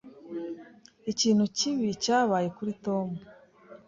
[1.11, 3.07] Ikintu kibi cyabaye kuri Tom.